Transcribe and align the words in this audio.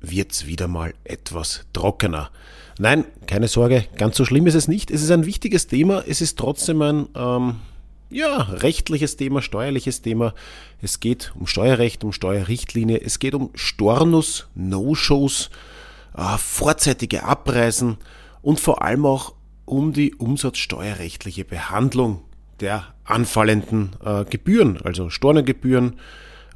wird's 0.00 0.46
wieder 0.46 0.68
mal 0.68 0.94
etwas 1.04 1.66
trockener. 1.72 2.30
Nein, 2.78 3.04
keine 3.26 3.48
Sorge, 3.48 3.86
ganz 3.96 4.16
so 4.16 4.24
schlimm 4.24 4.46
ist 4.46 4.54
es 4.54 4.68
nicht. 4.68 4.90
Es 4.90 5.02
ist 5.02 5.10
ein 5.10 5.26
wichtiges 5.26 5.66
Thema, 5.66 6.04
es 6.06 6.20
ist 6.20 6.38
trotzdem 6.38 6.80
ein 6.82 7.08
ähm, 7.16 7.56
ja, 8.10 8.36
rechtliches 8.36 9.16
Thema, 9.16 9.42
steuerliches 9.42 10.02
Thema. 10.02 10.34
Es 10.80 11.00
geht 11.00 11.32
um 11.38 11.46
Steuerrecht, 11.46 12.04
um 12.04 12.12
Steuerrichtlinie, 12.12 13.00
es 13.00 13.18
geht 13.18 13.34
um 13.34 13.50
Stornus, 13.54 14.48
No-Shows, 14.54 15.50
äh, 16.16 16.38
vorzeitige 16.38 17.24
Abreisen 17.24 17.98
und 18.42 18.60
vor 18.60 18.82
allem 18.82 19.04
auch 19.04 19.34
um 19.64 19.92
die 19.92 20.14
umsatzsteuerrechtliche 20.14 21.44
Behandlung 21.44 22.22
der 22.60 22.86
anfallenden 23.04 23.90
äh, 24.04 24.24
Gebühren, 24.24 24.80
also 24.82 25.10
Stornogebühren, 25.10 25.96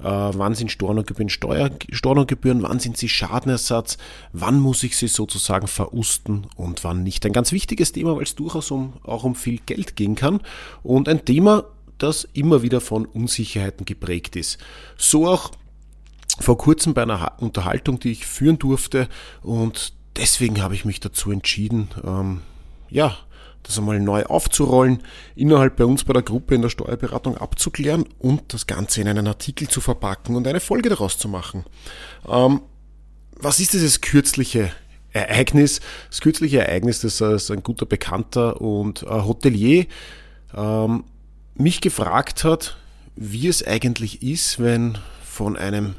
wann 0.02 0.54
sind 0.54 0.70
Stornogebühren 0.70 1.28
Steuer, 1.28 1.70
Stornogebühren, 1.90 2.62
wann 2.62 2.80
sind 2.80 2.96
sie 2.96 3.08
Schadenersatz, 3.08 3.98
wann 4.32 4.60
muss 4.60 4.82
ich 4.82 4.96
sie 4.96 5.08
sozusagen 5.08 5.68
verusten 5.68 6.46
und 6.56 6.84
wann 6.84 7.02
nicht. 7.02 7.24
Ein 7.26 7.32
ganz 7.32 7.52
wichtiges 7.52 7.92
Thema, 7.92 8.16
weil 8.16 8.24
es 8.24 8.34
durchaus 8.34 8.70
um, 8.70 8.94
auch 9.04 9.24
um 9.24 9.34
viel 9.34 9.58
Geld 9.64 9.96
gehen 9.96 10.14
kann 10.14 10.40
und 10.82 11.08
ein 11.08 11.24
Thema, 11.24 11.64
das 11.98 12.28
immer 12.32 12.62
wieder 12.62 12.80
von 12.80 13.06
Unsicherheiten 13.06 13.84
geprägt 13.84 14.34
ist. 14.34 14.58
So 14.96 15.28
auch 15.28 15.52
vor 16.40 16.58
kurzem 16.58 16.94
bei 16.94 17.02
einer 17.02 17.32
Unterhaltung, 17.38 18.00
die 18.00 18.12
ich 18.12 18.26
führen 18.26 18.58
durfte 18.58 19.08
und 19.42 19.92
deswegen 20.16 20.62
habe 20.62 20.74
ich 20.74 20.84
mich 20.84 21.00
dazu 21.00 21.30
entschieden, 21.30 21.88
ähm, 22.04 22.40
ja, 22.90 23.16
das 23.62 23.78
einmal 23.78 24.00
neu 24.00 24.24
aufzurollen, 24.24 25.02
innerhalb 25.34 25.76
bei 25.76 25.84
uns 25.84 26.04
bei 26.04 26.12
der 26.12 26.22
Gruppe 26.22 26.54
in 26.54 26.62
der 26.62 26.68
Steuerberatung 26.68 27.36
abzuklären 27.36 28.04
und 28.18 28.52
das 28.52 28.66
Ganze 28.66 29.00
in 29.00 29.08
einen 29.08 29.26
Artikel 29.26 29.68
zu 29.68 29.80
verpacken 29.80 30.36
und 30.36 30.46
eine 30.46 30.60
Folge 30.60 30.88
daraus 30.88 31.18
zu 31.18 31.28
machen. 31.28 31.64
Ähm, 32.28 32.60
was 33.36 33.60
ist 33.60 33.72
dieses 33.72 34.00
kürzliche 34.00 34.72
Ereignis? 35.12 35.80
Das 36.08 36.20
kürzliche 36.20 36.60
Ereignis, 36.60 37.00
das 37.00 37.20
ist 37.20 37.50
ein 37.50 37.62
guter 37.62 37.86
Bekannter 37.86 38.60
und 38.60 39.02
Hotelier 39.02 39.86
ähm, 40.54 41.04
mich 41.54 41.80
gefragt 41.80 42.44
hat, 42.44 42.76
wie 43.16 43.48
es 43.48 43.66
eigentlich 43.66 44.22
ist, 44.22 44.60
wenn 44.60 44.98
von 45.24 45.56
einem 45.56 45.96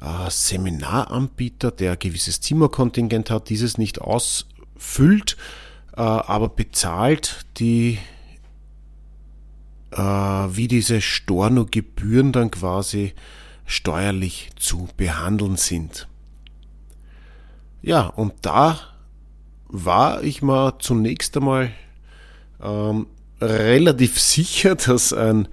äh, 0.00 0.30
Seminaranbieter, 0.30 1.70
der 1.70 1.92
ein 1.92 1.98
gewisses 1.98 2.40
Zimmerkontingent 2.40 3.30
hat, 3.30 3.48
dieses 3.48 3.78
nicht 3.78 4.00
ausfüllt, 4.00 5.32
äh, 5.32 5.69
aber 6.02 6.48
bezahlt 6.48 7.46
die, 7.58 7.98
äh, 9.90 9.98
wie 9.98 10.68
diese 10.68 11.00
Storno-Gebühren 11.00 12.32
dann 12.32 12.50
quasi 12.50 13.14
steuerlich 13.66 14.50
zu 14.56 14.88
behandeln 14.96 15.56
sind. 15.56 16.08
Ja, 17.82 18.06
und 18.06 18.34
da 18.42 18.78
war 19.68 20.22
ich 20.22 20.42
mal 20.42 20.78
zunächst 20.78 21.36
einmal 21.36 21.70
ähm, 22.62 23.06
relativ 23.40 24.20
sicher, 24.20 24.74
dass 24.74 25.12
ein 25.12 25.48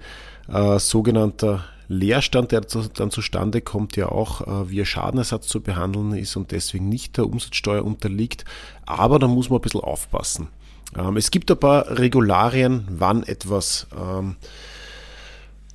äh, 0.48 0.78
sogenannter 0.78 1.64
Leerstand, 1.88 2.52
der 2.52 2.60
dann 2.60 3.10
zustande 3.10 3.62
kommt, 3.62 3.96
ja 3.96 4.10
auch 4.10 4.46
äh, 4.46 4.70
via 4.70 4.84
Schadenersatz 4.84 5.48
zu 5.48 5.62
behandeln 5.62 6.12
ist 6.12 6.36
und 6.36 6.52
deswegen 6.52 6.88
nicht 6.88 7.16
der 7.16 7.26
Umsatzsteuer 7.26 7.84
unterliegt. 7.84 8.44
Aber 8.84 9.18
da 9.18 9.26
muss 9.26 9.48
man 9.48 9.58
ein 9.58 9.62
bisschen 9.62 9.80
aufpassen. 9.80 10.48
Ähm, 10.96 11.16
es 11.16 11.30
gibt 11.30 11.50
ein 11.50 11.58
paar 11.58 11.98
Regularien, 11.98 12.86
wann 12.90 13.22
etwas 13.22 13.86
ähm, 13.98 14.36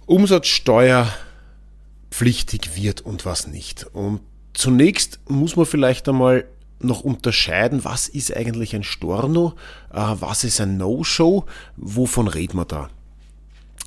umsatzsteuerpflichtig 0.06 2.76
wird 2.76 3.02
und 3.02 3.26
was 3.26 3.48
nicht. 3.48 3.88
Und 3.94 4.20
zunächst 4.54 5.20
muss 5.28 5.56
man 5.56 5.66
vielleicht 5.66 6.08
einmal 6.08 6.46
noch 6.80 7.02
unterscheiden, 7.02 7.84
was 7.86 8.08
ist 8.08 8.36
eigentlich 8.36 8.76
ein 8.76 8.84
Storno, 8.84 9.54
äh, 9.92 9.98
was 9.98 10.44
ist 10.44 10.62
ein 10.62 10.78
No-Show, 10.78 11.46
wovon 11.78 12.28
reden 12.28 12.58
wir 12.58 12.66
da? 12.66 12.90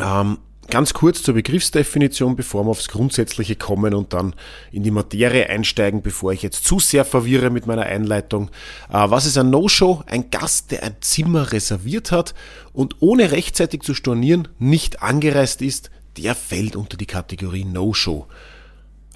Ähm, 0.01 0.39
Ganz 0.69 0.95
kurz 0.95 1.23
zur 1.23 1.35
Begriffsdefinition, 1.35 2.35
bevor 2.35 2.65
wir 2.65 2.71
aufs 2.71 2.89
Grundsätzliche 2.89 3.55
kommen 3.55 3.95
und 3.95 4.13
dann 4.13 4.35
in 4.73 4.83
die 4.83 4.91
Materie 4.91 5.49
einsteigen, 5.49 6.03
bevor 6.03 6.33
ich 6.33 6.43
jetzt 6.43 6.65
zu 6.65 6.81
sehr 6.81 7.05
verwirre 7.05 7.51
mit 7.51 7.67
meiner 7.67 7.85
Einleitung. 7.85 8.51
Äh, 8.89 9.09
was 9.09 9.27
ist 9.27 9.39
ein 9.39 9.51
No-Show? 9.51 10.03
Ein 10.07 10.31
Gast, 10.31 10.73
der 10.73 10.83
ein 10.83 10.97
Zimmer 11.01 11.53
reserviert 11.53 12.11
hat 12.11 12.35
und 12.73 12.97
ohne 12.99 13.31
rechtzeitig 13.31 13.83
zu 13.83 13.95
stornieren 13.95 14.49
nicht 14.59 15.03
angereist 15.03 15.63
ist, 15.63 15.91
der 16.17 16.35
fällt 16.35 16.75
unter 16.75 16.97
die 16.97 17.07
Kategorie 17.07 17.65
No-Show. 17.65 18.27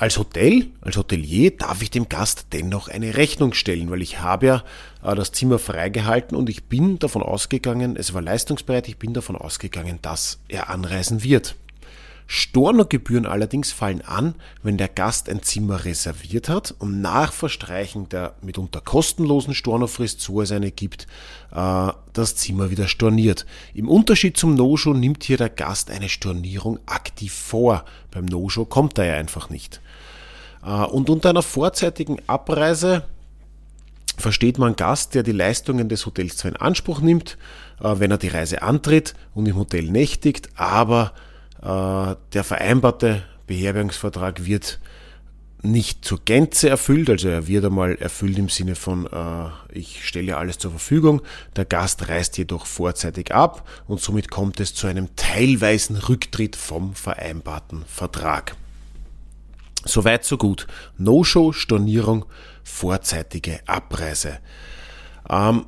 Als 0.00 0.16
Hotel, 0.16 0.68
als 0.80 0.96
Hotelier 0.96 1.50
darf 1.50 1.82
ich 1.82 1.90
dem 1.90 2.08
Gast 2.08 2.46
dennoch 2.54 2.88
eine 2.88 3.18
Rechnung 3.18 3.52
stellen, 3.52 3.90
weil 3.90 4.00
ich 4.00 4.20
habe 4.20 4.46
ja 4.46 4.64
äh, 5.04 5.14
das 5.14 5.32
Zimmer 5.32 5.58
freigehalten 5.58 6.38
und 6.38 6.48
ich 6.48 6.64
bin 6.64 6.98
davon 6.98 7.22
ausgegangen, 7.22 7.96
es 7.96 8.14
war 8.14 8.22
leistungsbereit, 8.22 8.88
ich 8.88 8.96
bin 8.96 9.12
davon 9.12 9.36
ausgegangen, 9.36 9.98
dass 10.00 10.38
er 10.48 10.70
anreisen 10.70 11.22
wird. 11.22 11.54
Stornogebühren 12.32 13.26
allerdings 13.26 13.72
fallen 13.72 14.00
an, 14.00 14.36
wenn 14.62 14.78
der 14.78 14.88
Gast 14.88 15.28
ein 15.28 15.42
Zimmer 15.42 15.84
reserviert 15.84 16.48
hat 16.48 16.74
und 16.78 17.02
nach 17.02 17.34
Verstreichen 17.34 18.08
der 18.08 18.36
mitunter 18.40 18.80
kostenlosen 18.80 19.52
Stornofrist, 19.52 20.22
so 20.22 20.40
es 20.40 20.50
eine 20.50 20.70
gibt, 20.70 21.08
äh, 21.52 21.92
das 22.14 22.36
Zimmer 22.36 22.70
wieder 22.70 22.88
storniert. 22.88 23.44
Im 23.74 23.86
Unterschied 23.86 24.38
zum 24.38 24.54
No-Show 24.54 24.94
nimmt 24.94 25.24
hier 25.24 25.36
der 25.36 25.50
Gast 25.50 25.90
eine 25.90 26.08
Stornierung 26.08 26.78
aktiv 26.86 27.34
vor. 27.34 27.84
Beim 28.12 28.24
No-Show 28.24 28.64
kommt 28.64 28.96
er 28.96 29.04
ja 29.04 29.14
einfach 29.16 29.50
nicht. 29.50 29.82
Äh, 30.64 30.68
und 30.68 31.10
unter 31.10 31.30
einer 31.30 31.42
vorzeitigen 31.42 32.18
Abreise 32.26 33.04
versteht 34.16 34.58
man 34.58 34.76
Gast, 34.76 35.14
der 35.14 35.22
die 35.22 35.32
Leistungen 35.32 35.88
des 35.88 36.06
Hotels 36.06 36.36
zwar 36.36 36.50
in 36.50 36.56
Anspruch 36.56 37.00
nimmt, 37.00 37.38
äh, 37.80 37.94
wenn 37.98 38.10
er 38.10 38.18
die 38.18 38.28
Reise 38.28 38.62
antritt 38.62 39.14
und 39.34 39.46
im 39.46 39.56
Hotel 39.56 39.84
nächtigt, 39.84 40.50
aber 40.56 41.12
äh, 41.62 42.14
der 42.32 42.44
vereinbarte 42.44 43.22
Beherbergungsvertrag 43.46 44.44
wird 44.44 44.78
nicht 45.62 46.04
zur 46.04 46.20
Gänze 46.24 46.70
erfüllt, 46.70 47.10
also 47.10 47.28
er 47.28 47.46
wird 47.46 47.66
einmal 47.66 47.96
erfüllt 47.96 48.38
im 48.38 48.48
Sinne 48.48 48.74
von, 48.74 49.06
äh, 49.06 49.48
ich 49.72 50.06
stelle 50.06 50.36
alles 50.36 50.58
zur 50.58 50.70
Verfügung, 50.70 51.20
der 51.56 51.66
Gast 51.66 52.08
reist 52.08 52.38
jedoch 52.38 52.64
vorzeitig 52.64 53.34
ab 53.34 53.68
und 53.86 54.00
somit 54.00 54.30
kommt 54.30 54.60
es 54.60 54.74
zu 54.74 54.86
einem 54.86 55.14
teilweisen 55.16 55.96
Rücktritt 55.96 56.56
vom 56.56 56.94
vereinbarten 56.94 57.84
Vertrag. 57.86 58.56
Soweit, 59.84 60.24
so 60.24 60.36
gut. 60.36 60.66
No-Show, 60.98 61.52
Stornierung, 61.52 62.26
vorzeitige 62.64 63.60
Abreise. 63.66 64.38
Ähm, 65.28 65.64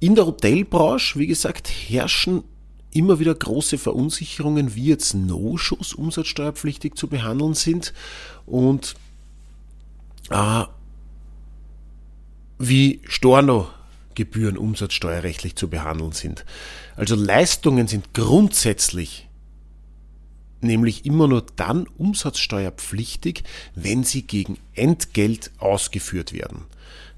in 0.00 0.14
der 0.14 0.26
Hotelbranche, 0.26 1.18
wie 1.18 1.26
gesagt, 1.26 1.68
herrschen 1.68 2.44
immer 2.92 3.18
wieder 3.18 3.34
große 3.34 3.76
Verunsicherungen, 3.76 4.74
wie 4.74 4.86
jetzt 4.86 5.14
No-Shows 5.14 5.92
umsatzsteuerpflichtig 5.92 6.94
zu 6.94 7.08
behandeln 7.08 7.54
sind 7.54 7.92
und 8.46 8.94
äh, 10.30 10.64
wie 12.58 13.00
Storno-Gebühren 13.06 14.56
umsatzsteuerrechtlich 14.56 15.54
zu 15.54 15.68
behandeln 15.68 16.12
sind. 16.12 16.44
Also 16.96 17.14
Leistungen 17.14 17.88
sind 17.88 18.14
grundsätzlich 18.14 19.27
nämlich 20.60 21.04
immer 21.04 21.28
nur 21.28 21.44
dann 21.56 21.86
umsatzsteuerpflichtig, 21.98 23.44
wenn 23.74 24.04
sie 24.04 24.22
gegen 24.22 24.58
Entgelt 24.74 25.50
ausgeführt 25.58 26.32
werden. 26.32 26.64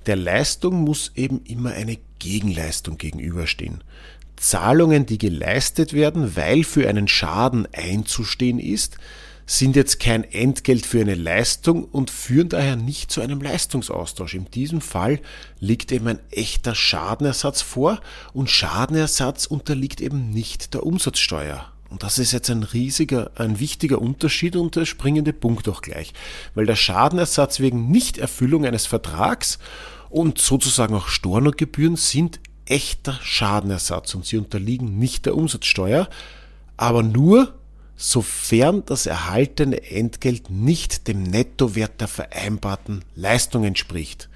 Der 0.07 0.17
Leistung 0.17 0.83
muss 0.83 1.13
eben 1.15 1.43
immer 1.45 1.73
eine 1.73 1.99
Gegenleistung 2.19 2.99
gegenüberstehen. 2.99 3.83
Zahlungen, 4.37 5.05
die 5.05 5.19
geleistet 5.19 5.93
werden, 5.93 6.37
weil 6.37 6.65
für 6.65 6.89
einen 6.89 7.09
Schaden 7.09 7.69
einzustehen 7.73 8.59
ist, 8.59 8.97
sind 9.51 9.75
jetzt 9.75 9.99
kein 9.99 10.23
Entgelt 10.23 10.87
für 10.87 11.01
eine 11.01 11.17
Leistung 11.17 11.85
und 11.85 12.11
führen 12.11 12.49
daher 12.49 12.77
nicht 12.77 13.11
zu 13.11 13.21
einem 13.21 13.41
Leistungsaustausch. 13.41 14.35
In 14.35 14.49
diesem 14.51 14.81
Fall 14.81 15.21
liegt 15.59 15.91
eben 15.91 16.07
ein 16.07 16.21
echter 16.31 16.75
Schadenersatz 16.75 17.61
vor 17.61 18.01
und 18.33 18.49
Schadenersatz 18.49 19.47
unterliegt 19.47 20.01
eben 20.01 20.31
nicht 20.31 20.73
der 20.73 20.85
Umsatzsteuer. 20.87 21.73
Und 21.91 22.05
das 22.05 22.19
ist 22.19 22.33
jetzt 22.33 22.49
ein 22.51 22.63
riesiger, 22.63 23.33
ein 23.35 23.59
wichtiger 23.59 24.01
Unterschied 24.01 24.55
und 24.55 24.77
der 24.77 24.87
springende 24.87 25.33
Punkt 25.33 25.69
auch 25.69 25.83
gleich. 25.83 26.13
Weil 26.55 26.67
der 26.67 26.77
Schadenersatz 26.77 27.59
wegen 27.59 27.91
Nichterfüllung 27.91 28.65
eines 28.65 28.87
Vertrags 28.87 29.59
und 30.09 30.39
sozusagen 30.39 30.95
auch 30.95 31.09
Stornogebühren 31.09 31.97
sind 31.97 32.39
echter 32.65 33.19
Schadenersatz 33.23 34.15
und 34.15 34.25
sie 34.25 34.39
unterliegen 34.39 34.99
nicht 34.99 35.27
der 35.27 35.37
Umsatzsteuer, 35.37 36.09
aber 36.77 37.03
nur 37.03 37.55
sofern 37.97 38.85
das 38.87 39.07
erhaltene 39.07 39.91
Entgelt 39.91 40.49
nicht 40.49 41.09
dem 41.09 41.25
Nettowert 41.25 42.01
der 42.01 42.09
vereinbarten 42.09 43.05
Leistung 43.17 43.65
entspricht. 43.65 44.29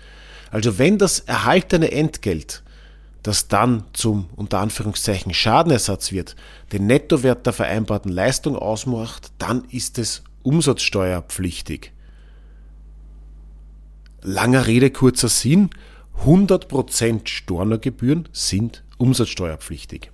Also 0.51 0.79
wenn 0.79 0.99
das 0.99 1.21
erhaltene 1.21 1.93
Entgelt, 1.93 2.64
das 3.25 3.49
dann 3.49 3.85
zum 3.95 4.29
unter 4.37 4.61
Anführungszeichen 4.61 5.35
Schadenersatz 5.35 6.13
wird, 6.13 6.37
den 6.73 6.87
Nettowert 6.87 7.47
der 7.47 7.55
vereinbarten 7.55 8.13
Leistung 8.13 8.55
ausmacht, 8.55 9.33
dann 9.39 9.65
ist 9.71 9.99
es 9.99 10.23
umsatzsteuerpflichtig. 10.43 11.93
Langer 14.23 14.67
Rede, 14.67 14.91
kurzer 14.91 15.29
Sinn, 15.29 15.71
100% 16.25 17.27
Stornogebühren 17.27 18.29
sind 18.33 18.85
umsatzsteuerpflichtig. 18.99 20.11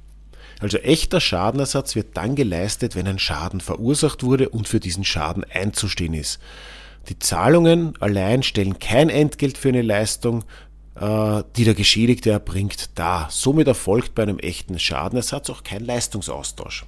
Also 0.61 0.79
echter 0.79 1.21
Schadenersatz 1.21 1.97
wird 1.97 2.17
dann 2.17 2.37
geleistet, 2.37 2.95
wenn 2.95 3.09
ein 3.09 3.19
Schaden 3.19 3.61
verursacht 3.61 4.23
wurde 4.23 4.51
und 4.51 4.69
für 4.69 4.79
diesen 4.79 5.05
Schaden 5.05 5.45
einzustehen 5.45 6.15
ist. 6.15 6.39
Die 7.09 7.19
Zahlungen 7.19 7.95
allein 8.01 8.43
stellen 8.45 8.79
kein 8.79 9.09
Entgelt 9.09 9.59
für 9.59 9.71
eine 9.71 9.83
Leistung, 9.83 10.45
die 11.01 11.65
der 11.65 11.75
Geschädigte 11.75 12.31
erbringt, 12.31 12.91
dar. 12.99 13.29
Somit 13.31 13.67
erfolgt 13.67 14.15
bei 14.15 14.23
einem 14.23 14.39
echten 14.39 14.79
Schadenersatz 14.79 15.49
auch 15.49 15.65
kein 15.65 15.85
Leistungsaustausch. 15.85 16.85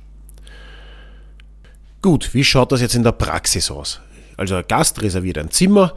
Gut, 2.02 2.34
wie 2.34 2.44
schaut 2.44 2.72
das 2.72 2.82
jetzt 2.82 2.94
in 2.94 3.04
der 3.04 3.12
Praxis 3.12 3.70
aus? 3.70 4.00
Also 4.36 4.56
ein 4.56 4.64
Gast 4.68 5.00
reserviert 5.00 5.38
ein 5.38 5.50
Zimmer, 5.50 5.94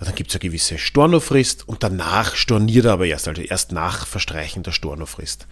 dann 0.00 0.14
gibt 0.14 0.30
es 0.30 0.36
eine 0.36 0.40
gewisse 0.40 0.78
Stornofrist 0.78 1.68
und 1.68 1.82
danach 1.82 2.34
storniert 2.34 2.86
er 2.86 2.94
aber 2.94 3.06
erst, 3.06 3.28
also 3.28 3.40
erst 3.40 3.72
nach 3.72 4.06
Verstreichen 4.06 4.62
der 4.62 4.72
Stornofrist 4.72 5.46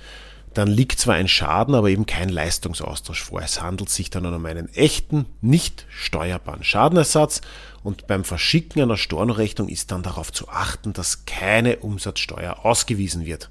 dann 0.54 0.68
liegt 0.68 0.98
zwar 0.98 1.14
ein 1.14 1.28
Schaden, 1.28 1.74
aber 1.74 1.88
eben 1.88 2.06
kein 2.06 2.28
Leistungsaustausch 2.28 3.22
vor. 3.22 3.42
Es 3.42 3.62
handelt 3.62 3.88
sich 3.88 4.10
dann 4.10 4.26
um 4.26 4.46
einen 4.46 4.68
echten, 4.74 5.26
nicht 5.40 5.86
steuerbaren 5.88 6.64
Schadenersatz 6.64 7.40
und 7.82 8.06
beim 8.06 8.24
Verschicken 8.24 8.82
einer 8.82 8.96
Stornorechnung 8.96 9.68
ist 9.68 9.90
dann 9.90 10.02
darauf 10.02 10.32
zu 10.32 10.48
achten, 10.48 10.92
dass 10.92 11.24
keine 11.26 11.78
Umsatzsteuer 11.78 12.64
ausgewiesen 12.64 13.26
wird. 13.26 13.50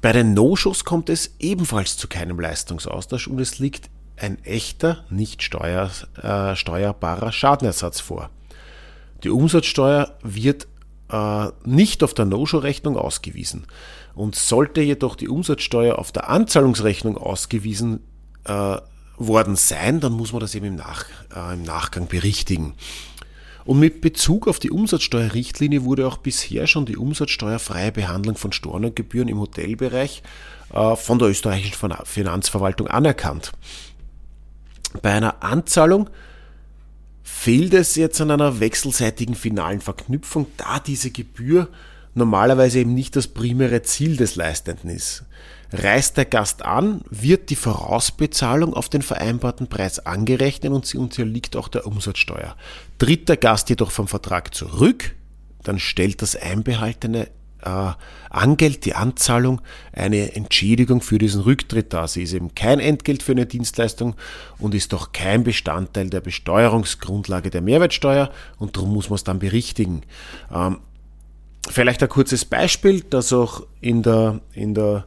Bei 0.00 0.12
den 0.12 0.34
No-Shows 0.34 0.84
kommt 0.84 1.08
es 1.08 1.36
ebenfalls 1.38 1.96
zu 1.96 2.08
keinem 2.08 2.40
Leistungsaustausch 2.40 3.28
und 3.28 3.38
es 3.38 3.60
liegt 3.60 3.88
ein 4.16 4.42
echter, 4.44 5.04
nicht 5.10 5.42
steuer, 5.42 5.90
äh, 6.20 6.56
steuerbarer 6.56 7.32
Schadenersatz 7.32 8.00
vor. 8.00 8.30
Die 9.22 9.30
Umsatzsteuer 9.30 10.16
wird 10.22 10.66
äh, 11.08 11.48
nicht 11.64 12.02
auf 12.02 12.14
der 12.14 12.24
No-Show-Rechnung 12.24 12.96
ausgewiesen. 12.96 13.66
Und 14.14 14.34
sollte 14.34 14.82
jedoch 14.82 15.16
die 15.16 15.28
Umsatzsteuer 15.28 15.98
auf 15.98 16.12
der 16.12 16.28
Anzahlungsrechnung 16.28 17.16
ausgewiesen 17.16 18.00
äh, 18.44 18.76
worden 19.16 19.56
sein, 19.56 20.00
dann 20.00 20.12
muss 20.12 20.32
man 20.32 20.40
das 20.40 20.54
eben 20.54 20.66
im, 20.66 20.76
Nach, 20.76 21.04
äh, 21.34 21.54
im 21.54 21.62
Nachgang 21.62 22.08
berichtigen. 22.08 22.74
Und 23.64 23.78
mit 23.78 24.00
Bezug 24.00 24.48
auf 24.48 24.58
die 24.58 24.70
Umsatzsteuerrichtlinie 24.70 25.84
wurde 25.84 26.06
auch 26.06 26.16
bisher 26.16 26.66
schon 26.66 26.86
die 26.86 26.96
umsatzsteuerfreie 26.96 27.92
Behandlung 27.92 28.36
von 28.36 28.52
Stornogebühren 28.52 29.28
im 29.28 29.38
Hotelbereich 29.38 30.22
äh, 30.72 30.96
von 30.96 31.18
der 31.18 31.28
österreichischen 31.28 31.94
Finanzverwaltung 32.04 32.88
anerkannt. 32.88 33.52
Bei 35.00 35.12
einer 35.12 35.42
Anzahlung 35.42 36.10
fehlt 37.22 37.72
es 37.74 37.96
jetzt 37.96 38.20
an 38.20 38.30
einer 38.30 38.60
wechselseitigen 38.60 39.34
finalen 39.34 39.80
Verknüpfung, 39.80 40.46
da 40.56 40.78
diese 40.78 41.10
Gebühr 41.10 41.68
normalerweise 42.14 42.80
eben 42.80 42.94
nicht 42.94 43.16
das 43.16 43.28
primäre 43.28 43.82
Ziel 43.82 44.16
des 44.16 44.36
Leistenden 44.36 44.90
ist. 44.90 45.24
Reist 45.72 46.18
der 46.18 46.26
Gast 46.26 46.64
an, 46.64 47.00
wird 47.08 47.48
die 47.48 47.56
Vorausbezahlung 47.56 48.74
auf 48.74 48.90
den 48.90 49.00
vereinbarten 49.00 49.68
Preis 49.68 50.00
angerechnet 50.04 50.72
und 50.72 50.84
sie 50.84 50.98
unterliegt 50.98 51.56
auch 51.56 51.68
der 51.68 51.86
Umsatzsteuer. 51.86 52.56
Tritt 52.98 53.28
der 53.28 53.38
Gast 53.38 53.70
jedoch 53.70 53.90
vom 53.90 54.06
Vertrag 54.06 54.54
zurück, 54.54 55.14
dann 55.62 55.78
stellt 55.78 56.20
das 56.20 56.36
einbehaltene 56.36 57.28
äh, 57.64 57.92
Angeld, 58.28 58.84
die 58.84 58.94
Anzahlung, 58.94 59.62
eine 59.92 60.34
Entschädigung 60.34 61.00
für 61.00 61.18
diesen 61.18 61.42
Rücktritt 61.42 61.92
dar. 61.92 62.08
Sie 62.08 62.22
ist 62.22 62.34
eben 62.34 62.54
kein 62.54 62.80
Entgelt 62.80 63.22
für 63.22 63.32
eine 63.32 63.46
Dienstleistung 63.46 64.14
und 64.58 64.74
ist 64.74 64.92
doch 64.92 65.12
kein 65.12 65.44
Bestandteil 65.44 66.10
der 66.10 66.20
Besteuerungsgrundlage 66.20 67.50
der 67.50 67.62
Mehrwertsteuer 67.62 68.30
und 68.58 68.76
darum 68.76 68.92
muss 68.92 69.08
man 69.08 69.16
es 69.16 69.24
dann 69.24 69.38
berichtigen. 69.38 70.02
Ähm, 70.52 70.78
Vielleicht 71.70 72.02
ein 72.02 72.08
kurzes 72.08 72.44
Beispiel, 72.44 73.02
das 73.08 73.32
auch 73.32 73.62
in 73.80 74.02
der, 74.02 74.40
in 74.52 74.74
der 74.74 75.04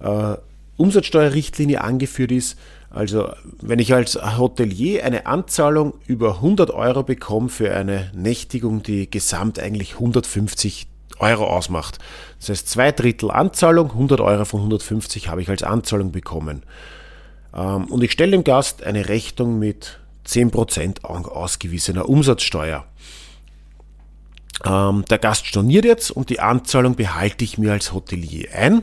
äh, 0.00 0.36
Umsatzsteuerrichtlinie 0.76 1.82
angeführt 1.82 2.32
ist. 2.32 2.58
Also 2.88 3.30
wenn 3.60 3.78
ich 3.78 3.94
als 3.94 4.16
Hotelier 4.38 5.04
eine 5.04 5.26
Anzahlung 5.26 5.94
über 6.06 6.36
100 6.36 6.70
Euro 6.70 7.02
bekomme 7.02 7.48
für 7.48 7.74
eine 7.74 8.10
Nächtigung, 8.14 8.82
die 8.82 9.08
gesamt 9.08 9.58
eigentlich 9.58 9.94
150 9.94 10.88
Euro 11.20 11.46
ausmacht. 11.46 11.98
Das 12.38 12.48
heißt, 12.48 12.68
zwei 12.68 12.92
Drittel 12.92 13.30
Anzahlung, 13.30 13.90
100 13.90 14.20
Euro 14.20 14.44
von 14.44 14.60
150 14.60 15.28
habe 15.28 15.42
ich 15.42 15.48
als 15.48 15.62
Anzahlung 15.62 16.12
bekommen. 16.12 16.62
Ähm, 17.54 17.84
und 17.84 18.02
ich 18.02 18.12
stelle 18.12 18.32
dem 18.32 18.44
Gast 18.44 18.82
eine 18.82 19.08
Rechnung 19.08 19.58
mit 19.58 20.00
10% 20.26 21.04
ausgewiesener 21.04 22.08
Umsatzsteuer. 22.08 22.84
Ähm, 24.64 25.04
der 25.08 25.18
Gast 25.18 25.46
storniert 25.46 25.84
jetzt 25.84 26.10
und 26.10 26.30
die 26.30 26.40
Anzahlung 26.40 26.96
behalte 26.96 27.44
ich 27.44 27.58
mir 27.58 27.72
als 27.72 27.92
Hotelier 27.92 28.48
ein. 28.54 28.82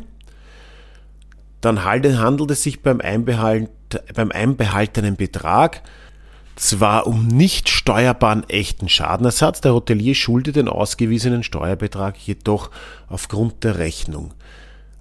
Dann 1.62 1.83
handelt 1.83 2.51
es 2.51 2.63
sich 2.63 2.81
beim, 2.81 3.01
Einbehalt, 3.01 3.69
beim 4.13 4.31
einbehaltenen 4.31 5.15
Betrag 5.15 5.81
zwar 6.57 7.07
um 7.07 7.27
nicht 7.27 7.69
steuerbaren 7.69 8.47
echten 8.50 8.89
Schadenersatz, 8.89 9.62
der 9.62 9.74
Hotelier 9.74 10.15
schuldet 10.15 10.56
den 10.56 10.68
ausgewiesenen 10.68 11.44
Steuerbetrag 11.44 12.18
jedoch 12.18 12.71
aufgrund 13.07 13.63
der 13.63 13.77
Rechnung. 13.77 14.33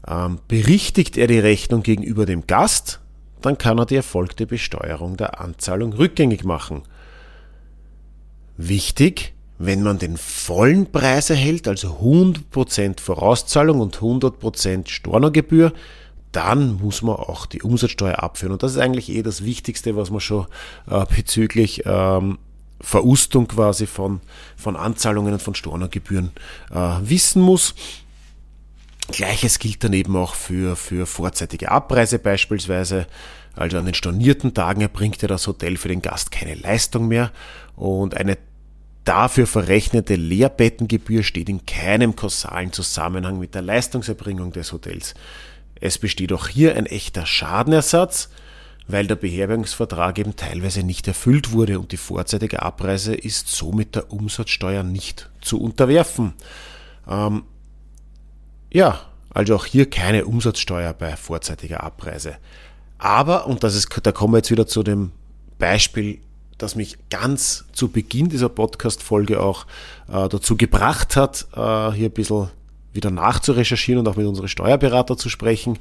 Ähm, 0.07 0.39
berichtigt 0.49 1.17
er 1.17 1.27
die 1.27 1.39
Rechnung 1.39 1.83
gegenüber 1.83 2.27
dem 2.27 2.47
Gast, 2.47 3.01
dann 3.41 3.59
kann 3.59 3.79
er 3.79 3.87
die 3.87 3.97
erfolgte 3.97 4.47
Besteuerung 4.47 5.17
der 5.17 5.41
Anzahlung 5.41 5.93
rückgängig 5.95 6.45
machen. 6.45 6.83
Wichtig, 8.57 9.35
wenn 9.59 9.83
man 9.83 9.99
den 9.99 10.17
vollen 10.17 10.91
Preis 10.91 11.31
erhält, 11.31 11.67
also 11.69 11.99
100% 12.03 13.01
Vorauszahlung 13.01 13.81
und 13.81 13.99
100% 13.99 14.89
Stornogebühr, 14.89 15.73
dann 16.33 16.75
muss 16.75 17.01
man 17.01 17.17
auch 17.17 17.47
die 17.47 17.63
Umsatzsteuer 17.63 18.23
abführen. 18.23 18.53
Und 18.53 18.63
das 18.63 18.73
ist 18.73 18.79
eigentlich 18.79 19.11
eh 19.11 19.23
das 19.23 19.45
Wichtigste, 19.45 19.97
was 19.97 20.11
man 20.11 20.21
schon 20.21 20.47
äh, 20.91 21.07
bezüglich 21.07 21.85
ähm, 21.87 22.39
Verustung 22.81 23.49
quasi 23.49 23.87
von, 23.87 24.21
von 24.57 24.77
Anzahlungen 24.77 25.33
und 25.33 25.43
von 25.43 25.55
Stornogebühren 25.55 26.33
äh, 26.71 26.79
wissen 27.01 27.41
muss. 27.41 27.75
Gleiches 29.09 29.59
gilt 29.59 29.85
dann 29.85 29.93
eben 29.95 30.17
auch 30.17 30.35
für, 30.35 30.77
für 30.77 31.07
vorzeitige 31.07 31.71
Abreise 31.71 32.19
beispielsweise. 32.19 33.07
Also 33.55 33.79
an 33.79 33.87
den 33.87 33.95
stornierten 33.95 34.53
Tagen 34.53 34.83
erbringt 34.83 35.23
ja 35.23 35.29
das 35.29 35.47
Hotel 35.47 35.79
für 35.79 35.89
den 35.89 36.03
Gast 36.03 36.31
keine 36.31 36.55
Leistung 36.55 37.09
mehr 37.09 37.33
und 37.77 38.15
eine 38.15 38.37
dafür 39.07 39.47
verrechnete 39.47 40.17
Leerbettengebühr 40.17 41.23
steht 41.23 41.49
in 41.49 41.65
keinem 41.65 42.17
kausalen 42.17 42.73
Zusammenhang 42.73 43.39
mit 43.39 43.55
der 43.55 43.63
Leistungserbringung 43.63 44.53
des 44.53 44.73
Hotels. 44.73 45.15
Es 45.81 45.99
besteht 45.99 46.33
auch 46.33 46.49
hier 46.49 46.77
ein 46.77 46.87
echter 46.87 47.25
Schadenersatz, 47.25 48.29
weil 48.89 49.07
der 49.07 49.17
Beherbergungsvertrag 49.17 50.19
eben 50.19 50.37
teilweise 50.37 50.83
nicht 50.83 51.09
erfüllt 51.09 51.53
wurde 51.53 51.79
und 51.79 51.93
die 51.93 51.97
vorzeitige 51.97 52.63
Abreise 52.63 53.15
ist 53.15 53.49
somit 53.49 53.95
der 53.95 54.13
Umsatzsteuer 54.13 54.83
nicht 54.83 55.31
zu 55.41 55.61
unterwerfen. 55.61 56.35
Ähm, 57.09 57.45
ja, 58.73 59.01
also 59.31 59.57
auch 59.57 59.67
hier 59.67 59.89
keine 59.91 60.27
Umsatzsteuer 60.27 60.93
bei 60.95 61.17
vorzeitiger 61.17 61.83
Abreise. 61.83 62.37
Aber, 62.99 63.47
und 63.47 63.63
das 63.63 63.75
ist, 63.75 63.89
da 64.03 64.13
kommen 64.13 64.35
wir 64.35 64.39
jetzt 64.39 64.51
wieder 64.51 64.67
zu 64.67 64.83
dem 64.83 65.13
Beispiel 65.59 66.21
das 66.59 66.75
mich 66.75 66.97
ganz 67.11 67.65
zu 67.73 67.89
Beginn 67.89 68.29
dieser 68.29 68.49
Podcast-Folge 68.49 69.41
auch 69.41 69.67
äh, 70.09 70.29
dazu 70.29 70.57
gebracht 70.57 71.17
hat, 71.17 71.47
äh, 71.55 71.93
hier 71.93 72.09
ein 72.09 72.13
bisschen 72.13 72.49
wieder 72.93 73.11
nachzurecherchieren 73.11 74.01
und 74.01 74.09
auch 74.09 74.17
mit 74.17 74.27
unseren 74.27 74.49
Steuerberater 74.49 75.17
zu 75.17 75.29
sprechen. 75.29 75.79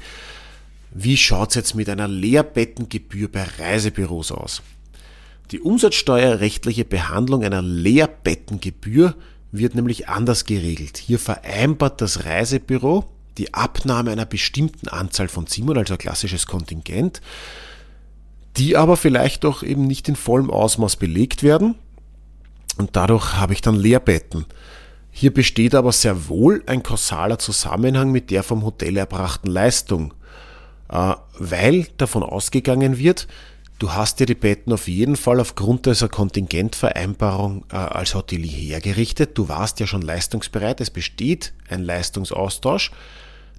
Wie 0.91 1.17
schaut 1.17 1.49
es 1.49 1.55
jetzt 1.55 1.75
mit 1.75 1.89
einer 1.89 2.07
Leerbettengebühr 2.07 3.31
bei 3.31 3.45
Reisebüros 3.59 4.31
aus? 4.31 4.61
Die 5.51 5.59
umsatzsteuerrechtliche 5.59 6.85
Behandlung 6.85 7.43
einer 7.43 7.61
Leerbettengebühr 7.61 9.15
wird 9.51 9.75
nämlich 9.75 10.09
anders 10.09 10.45
geregelt. 10.45 10.97
Hier 10.97 11.19
vereinbart 11.19 12.01
das 12.01 12.25
Reisebüro 12.25 13.05
die 13.37 13.53
Abnahme 13.53 14.11
einer 14.11 14.25
bestimmten 14.25 14.87
Anzahl 14.87 15.27
von 15.27 15.47
Zimmern, 15.47 15.77
also 15.77 15.93
ein 15.93 15.99
klassisches 15.99 16.47
Kontingent, 16.47 17.21
die 18.57 18.77
aber 18.77 18.97
vielleicht 18.97 19.43
doch 19.43 19.63
eben 19.63 19.85
nicht 19.85 20.07
in 20.07 20.15
vollem 20.15 20.49
Ausmaß 20.49 20.95
belegt 20.95 21.43
werden. 21.43 21.75
Und 22.77 22.95
dadurch 22.95 23.33
habe 23.33 23.53
ich 23.53 23.61
dann 23.61 23.75
Leerbetten. 23.75 24.45
Hier 25.11 25.33
besteht 25.33 25.75
aber 25.75 25.93
sehr 25.93 26.27
wohl 26.27 26.61
ein 26.65 26.83
kausaler 26.83 27.39
Zusammenhang 27.39 28.11
mit 28.11 28.31
der 28.31 28.43
vom 28.43 28.65
Hotel 28.65 28.97
erbrachten 28.97 29.47
Leistung, 29.49 30.13
äh, 30.89 31.13
weil 31.39 31.87
davon 31.95 32.21
ausgegangen 32.21 32.97
wird, 32.97 33.27
du 33.79 33.93
hast 33.93 34.19
dir 34.19 34.25
die 34.25 34.35
Betten 34.35 34.73
auf 34.73 34.89
jeden 34.89 35.15
Fall 35.15 35.39
aufgrund 35.39 35.85
dieser 35.85 36.09
Kontingentvereinbarung 36.09 37.63
äh, 37.71 37.77
als 37.77 38.13
Hotelier 38.13 38.75
hergerichtet, 38.75 39.37
du 39.37 39.47
warst 39.47 39.79
ja 39.79 39.87
schon 39.87 40.01
leistungsbereit, 40.01 40.81
es 40.81 40.89
besteht 40.89 41.53
ein 41.69 41.81
Leistungsaustausch, 41.81 42.91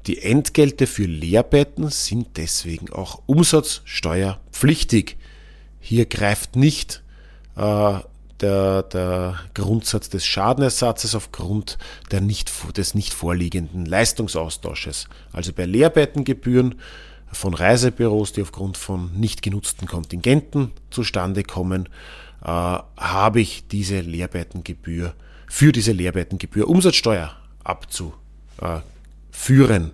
die 0.06 0.22
Entgelte 0.22 0.86
für 0.86 1.06
Leerbetten 1.06 1.90
sind 1.90 2.36
deswegen 2.36 2.90
auch 2.92 3.22
umsatzsteuerpflichtig. 3.26 5.16
Hier 5.80 6.06
greift 6.06 6.56
nicht 6.56 7.02
äh, 7.56 7.98
der, 8.40 8.82
der 8.82 9.40
Grundsatz 9.54 10.08
des 10.08 10.24
Schadenersatzes 10.24 11.14
aufgrund 11.14 11.78
nicht, 12.20 12.52
des 12.76 12.94
nicht 12.94 13.14
vorliegenden 13.14 13.86
Leistungsaustausches. 13.86 15.08
Also 15.32 15.52
bei 15.52 15.64
Leerbeitengebühren 15.64 16.76
von 17.32 17.54
Reisebüros, 17.54 18.32
die 18.32 18.42
aufgrund 18.42 18.76
von 18.76 19.12
nicht 19.18 19.42
genutzten 19.42 19.86
Kontingenten 19.86 20.72
zustande 20.90 21.42
kommen, 21.42 21.88
äh, 22.42 22.46
habe 22.46 23.40
ich 23.40 23.66
diese 23.68 24.00
Leerbeitengebühr 24.00 25.14
für 25.48 25.72
diese 25.72 25.92
Leerbeitengebühr 25.92 26.68
Umsatzsteuer 26.68 27.34
abzuführen. 29.36 29.92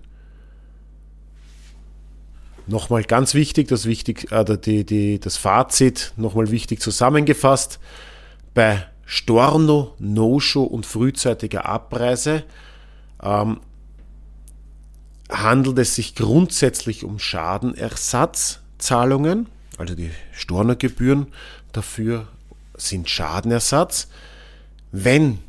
Nochmal 2.66 3.02
ganz 3.02 3.34
wichtig, 3.34 3.68
das, 3.68 3.84
wichtig 3.86 4.30
äh, 4.30 4.44
die, 4.56 4.86
die, 4.86 5.20
das 5.20 5.36
Fazit 5.36 6.14
nochmal 6.16 6.50
wichtig 6.50 6.80
zusammengefasst. 6.80 7.78
Bei 8.54 8.86
Storno, 9.04 9.94
No-Show 9.98 10.62
und 10.62 10.86
frühzeitiger 10.86 11.66
Abreise 11.66 12.44
ähm, 13.20 13.58
handelt 15.28 15.80
es 15.80 15.96
sich 15.96 16.14
grundsätzlich 16.14 17.02
um 17.04 17.18
Schadenersatzzahlungen, 17.18 19.48
also 19.76 19.96
die 19.96 20.12
Stornogebühren 20.32 21.26
dafür 21.72 22.28
sind 22.76 23.10
Schadenersatz. 23.10 24.06
Wenn 24.92 25.40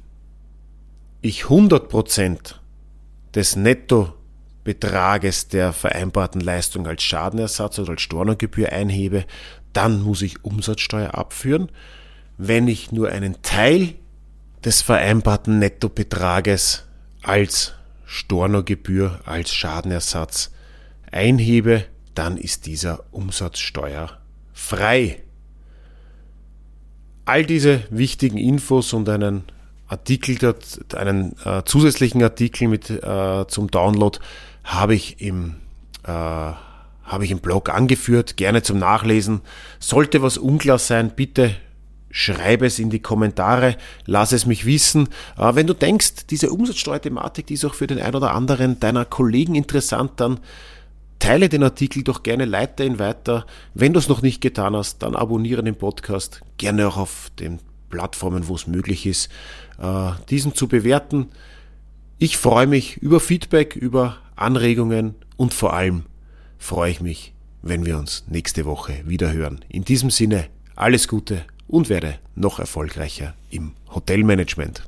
ich 1.21 1.43
100% 1.43 2.55
des 3.35 3.55
Nettobetrages 3.55 5.47
der 5.47 5.73
vereinbarten 5.73 6.41
Leistung 6.41 6.87
als 6.87 7.03
Schadenersatz 7.03 7.79
oder 7.79 7.91
als 7.91 8.01
Stornogebühr 8.01 8.71
einhebe, 8.71 9.25
dann 9.73 10.01
muss 10.01 10.21
ich 10.21 10.43
Umsatzsteuer 10.43 11.15
abführen 11.15 11.69
wenn 12.37 12.67
ich 12.67 12.91
nur 12.91 13.09
einen 13.09 13.41
Teil 13.41 13.95
des 14.63 14.81
vereinbarten 14.81 15.59
Nettobetrages 15.59 16.85
als 17.21 17.73
Stornogebühr, 18.05 19.19
als 19.25 19.53
Schadenersatz 19.53 20.51
einhebe, 21.11 21.85
dann 22.15 22.37
ist 22.37 22.65
dieser 22.65 23.03
Umsatzsteuer 23.11 24.17
frei. 24.53 25.21
All 27.25 27.45
diese 27.45 27.83
wichtigen 27.89 28.37
Infos 28.37 28.93
und 28.93 29.07
einen 29.09 29.43
Artikel, 29.93 30.55
einen 30.95 31.35
äh, 31.45 31.63
zusätzlichen 31.65 32.21
Artikel 32.23 32.67
mit 32.67 32.89
äh, 32.89 33.45
zum 33.47 33.71
Download 33.71 34.19
habe 34.63 34.95
ich 34.95 35.21
im 35.21 35.55
äh, 36.03 36.11
habe 36.11 37.25
ich 37.25 37.31
im 37.31 37.39
Blog 37.39 37.69
angeführt, 37.69 38.37
gerne 38.37 38.63
zum 38.63 38.79
Nachlesen. 38.79 39.41
Sollte 39.79 40.21
was 40.21 40.37
unklar 40.37 40.79
sein, 40.79 41.11
bitte 41.15 41.55
schreibe 42.09 42.67
es 42.67 42.77
in 42.77 42.91
die 42.91 43.01
Kommentare, 43.01 43.75
lass 44.05 44.31
es 44.31 44.45
mich 44.45 44.65
wissen. 44.65 45.09
Äh, 45.37 45.55
wenn 45.55 45.67
du 45.67 45.73
denkst, 45.73 46.27
diese 46.29 46.51
Umsatzsteuerthematik, 46.51 47.47
die 47.47 47.55
ist 47.55 47.65
auch 47.65 47.73
für 47.73 47.87
den 47.87 47.99
einen 47.99 48.15
oder 48.15 48.33
anderen 48.33 48.79
deiner 48.79 49.03
Kollegen 49.03 49.55
interessant, 49.55 50.11
dann 50.17 50.39
teile 51.19 51.49
den 51.49 51.63
Artikel 51.63 52.03
doch 52.03 52.21
gerne, 52.21 52.45
leite 52.45 52.83
ihn 52.83 52.99
weiter. 52.99 53.45
Wenn 53.73 53.93
du 53.93 53.99
es 53.99 54.09
noch 54.09 54.21
nicht 54.21 54.41
getan 54.41 54.75
hast, 54.75 54.99
dann 54.99 55.15
abonniere 55.15 55.63
den 55.63 55.75
Podcast, 55.75 56.41
gerne 56.57 56.87
auch 56.87 56.97
auf 56.97 57.31
den 57.39 57.59
Plattformen, 57.93 58.47
wo 58.47 58.55
es 58.55 58.65
möglich 58.65 59.05
ist, 59.05 59.29
äh, 59.77 60.11
diesen 60.31 60.55
zu 60.55 60.67
bewerten. 60.67 61.27
Ich 62.17 62.37
freue 62.37 62.65
mich 62.65 62.97
über 62.97 63.19
Feedback, 63.19 63.75
über 63.75 64.17
Anregungen 64.35 65.13
und 65.37 65.53
vor 65.53 65.73
allem 65.73 66.03
freue 66.57 66.89
ich 66.89 67.01
mich, 67.01 67.33
wenn 67.61 67.85
wir 67.85 67.99
uns 67.99 68.25
nächste 68.27 68.65
Woche 68.65 69.03
wieder 69.05 69.31
hören. 69.31 69.63
In 69.69 69.85
diesem 69.85 70.09
Sinne, 70.09 70.47
alles 70.75 71.07
Gute 71.07 71.45
und 71.67 71.89
werde 71.89 72.17
noch 72.33 72.57
erfolgreicher 72.57 73.35
im 73.51 73.73
Hotelmanagement. 73.93 74.81